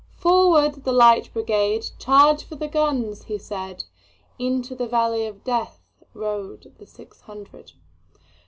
[0.15, 1.91] "Forward, the Light Brigade!
[1.99, 7.73] Charge for the guns!" he said:Into the valley of DeathRode the six hundred.